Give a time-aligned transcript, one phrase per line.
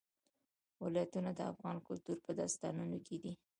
[0.83, 3.33] ولایتونه د افغان کلتور په داستانونو کې دي.